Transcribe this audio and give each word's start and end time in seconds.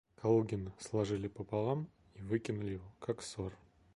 Калугина 0.19 0.73
сложили 0.79 1.27
пополам 1.27 1.87
и 2.15 2.23
выкинули 2.23 2.71
его 2.71 2.91
как 2.99 3.21
сор. 3.21 3.53